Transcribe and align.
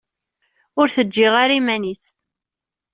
Ur 0.79 0.87
t-ǧǧiɣ 0.93 1.33
ara 1.43 1.55
iman-is. 1.59 2.05